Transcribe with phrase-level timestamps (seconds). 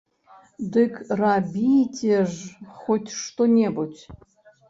[0.75, 4.03] Дык рабіце ж хоць што-небудзь!